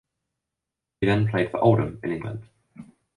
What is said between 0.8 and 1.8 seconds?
He then played for